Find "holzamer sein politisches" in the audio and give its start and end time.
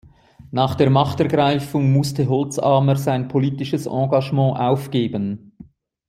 2.27-3.85